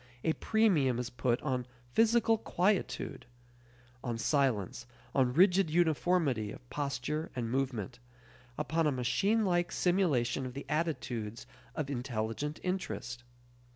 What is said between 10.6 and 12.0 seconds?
attitudes of